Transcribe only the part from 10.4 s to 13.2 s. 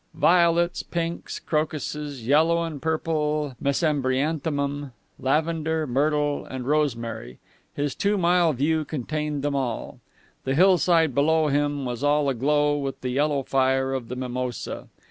The hillside below him was all aglow with the